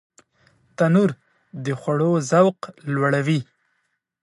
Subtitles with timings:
[0.77, 1.09] تنور
[1.63, 2.59] د خوړو ذوق
[2.93, 3.39] لوړوي